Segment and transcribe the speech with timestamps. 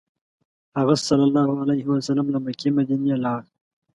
[0.77, 3.41] هغه ﷺ له مکې مدینې ته لاړ.